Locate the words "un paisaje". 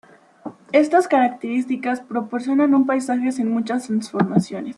2.73-3.31